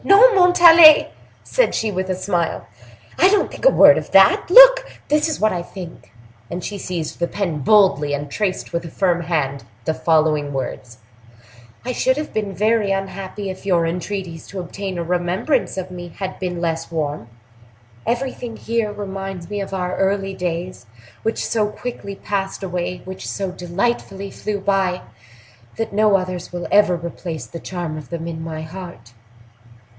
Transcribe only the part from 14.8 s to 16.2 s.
a remembrance of me